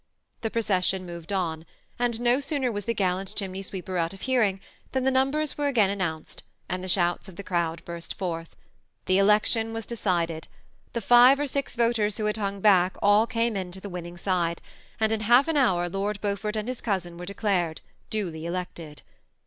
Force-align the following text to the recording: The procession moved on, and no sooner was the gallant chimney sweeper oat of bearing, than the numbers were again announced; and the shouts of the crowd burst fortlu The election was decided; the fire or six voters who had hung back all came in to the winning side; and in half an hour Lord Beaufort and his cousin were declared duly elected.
The 0.41 0.49
procession 0.49 1.05
moved 1.05 1.31
on, 1.31 1.63
and 1.99 2.19
no 2.19 2.39
sooner 2.39 2.71
was 2.71 2.85
the 2.85 2.93
gallant 2.95 3.35
chimney 3.35 3.61
sweeper 3.61 3.99
oat 3.99 4.15
of 4.15 4.25
bearing, 4.25 4.59
than 4.93 5.03
the 5.03 5.11
numbers 5.11 5.59
were 5.59 5.67
again 5.67 5.91
announced; 5.91 6.41
and 6.67 6.83
the 6.83 6.87
shouts 6.87 7.27
of 7.29 7.35
the 7.35 7.43
crowd 7.43 7.85
burst 7.85 8.17
fortlu 8.17 8.47
The 9.05 9.19
election 9.19 9.73
was 9.73 9.85
decided; 9.85 10.47
the 10.93 11.01
fire 11.01 11.39
or 11.39 11.45
six 11.45 11.75
voters 11.75 12.17
who 12.17 12.25
had 12.25 12.37
hung 12.37 12.61
back 12.61 12.97
all 12.99 13.27
came 13.27 13.55
in 13.55 13.71
to 13.73 13.79
the 13.79 13.89
winning 13.89 14.17
side; 14.17 14.59
and 14.99 15.11
in 15.11 15.19
half 15.19 15.47
an 15.47 15.55
hour 15.55 15.87
Lord 15.87 16.19
Beaufort 16.19 16.55
and 16.55 16.67
his 16.67 16.81
cousin 16.81 17.15
were 17.19 17.25
declared 17.27 17.81
duly 18.09 18.47
elected. 18.47 19.03